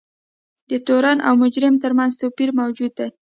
[0.69, 3.07] د تورن او مجرم ترمنځ توپیر موجود دی.